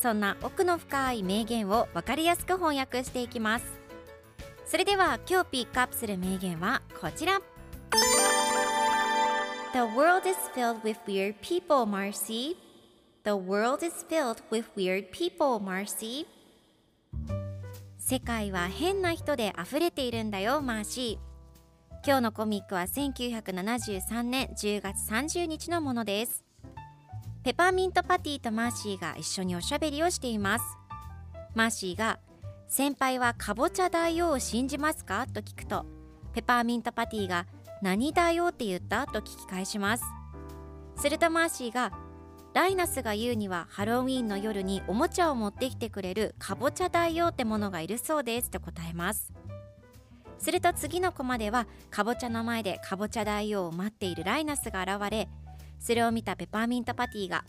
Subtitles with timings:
[0.00, 3.64] そんな奥の深い名言を分かりやすく翻訳していきます
[4.66, 7.40] それでは今日ピックアップする名言はこちら
[9.72, 12.56] The world is filled with weird people, Marcy.
[13.24, 16.26] The world is filled with weird people, Marcy.
[17.98, 21.28] 世界は変な人で溢れているんだよ、マーシー。
[22.06, 26.47] 今日のコミックは1973年10月30日のものです。
[27.48, 30.64] ペパーミントパティとマーシーが一緒におしゃべりをしています。
[31.54, 32.18] マーシーが
[32.68, 35.86] 「先輩はかぼちゃ大王を信じますか?」と聞くと
[36.34, 37.46] ペパーミントパティが
[37.80, 40.04] 「何大王って言った?」と聞き返します。
[40.96, 41.90] するとマーシーが
[42.52, 49.32] ライナスが言うにはハロウィンの夜におもちゃを持ってきてくれるかぼちゃ大王ってものがいるそうですと答えます
[50.38, 55.28] すると次のコマではかぼちゃの前でかぼちゃ大王を待っているライナスが現れ
[55.78, 57.44] それを見たペパーミントパティが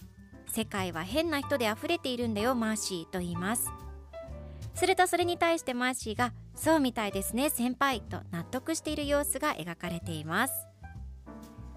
[0.48, 3.68] 世界は変な人で溢れているんだよマーシーと言います。
[4.76, 10.68] するとそれに対してマーシーがそうみたいですね先輩と納得している様子が描かれています。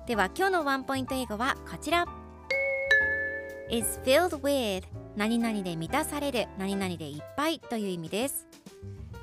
[0.06, 2.06] では今日のワンポイント英語はこちら。
[3.70, 4.84] Is filled with
[5.16, 8.46] 何々で満たされる何々でいっぱいという意味です。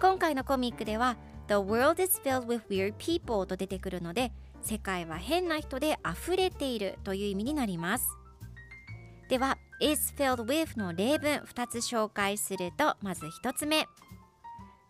[0.01, 1.17] 今回のコミックでは
[1.49, 8.07] The world is filled with weird people と出てくるので世界は変な人で溢れているという意味になります
[9.29, 13.87] では is filled with の例文2つ紹介するとまず1つ目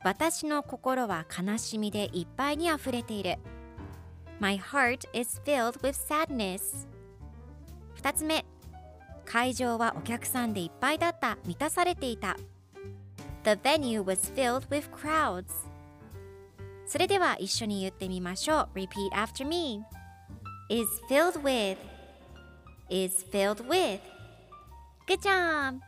[0.04, 3.38] 私の心は悲しみでいっぱいに溢れている
[4.42, 6.88] My heart is filled with sadness
[8.02, 8.46] 2つ目
[9.24, 12.36] 会場はお客さんでいっぱいだった満たされていた
[13.44, 15.69] The venue was filled with crowds
[16.90, 19.84] それでは一緒に言ってみましょう Repeat after me
[20.70, 21.78] is filled with
[22.90, 24.00] is filled with
[25.08, 25.80] Good job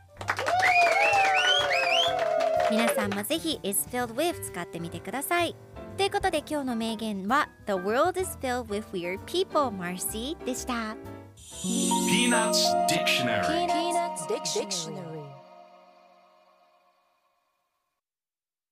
[2.70, 5.56] 皆さんもぜひ is filled with 使ってみてください
[5.96, 10.96] ということで今日の名言は The world is filled with weird people, Marcy でした
[11.64, 15.11] Peanuts Dictionary Peanuts Dictionary.